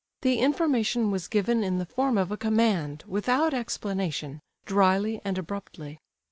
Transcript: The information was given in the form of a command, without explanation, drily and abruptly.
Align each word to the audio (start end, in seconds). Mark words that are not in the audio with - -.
The 0.23 0.39
information 0.39 1.11
was 1.11 1.27
given 1.27 1.63
in 1.63 1.77
the 1.77 1.85
form 1.85 2.17
of 2.17 2.31
a 2.31 2.35
command, 2.35 3.03
without 3.05 3.53
explanation, 3.53 4.41
drily 4.65 5.21
and 5.23 5.37
abruptly. 5.37 5.99